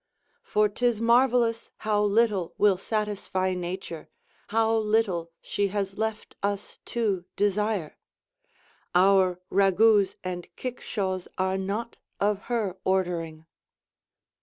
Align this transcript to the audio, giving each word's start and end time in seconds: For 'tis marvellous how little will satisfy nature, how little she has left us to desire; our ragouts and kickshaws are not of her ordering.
For 0.41 0.67
'tis 0.67 0.99
marvellous 0.99 1.69
how 1.77 2.01
little 2.01 2.55
will 2.57 2.75
satisfy 2.77 3.53
nature, 3.53 4.09
how 4.47 4.75
little 4.77 5.29
she 5.41 5.67
has 5.67 5.95
left 5.95 6.35
us 6.41 6.79
to 6.85 7.25
desire; 7.35 7.99
our 8.95 9.39
ragouts 9.51 10.15
and 10.23 10.47
kickshaws 10.55 11.27
are 11.37 11.55
not 11.59 11.97
of 12.19 12.41
her 12.49 12.79
ordering. 12.83 13.45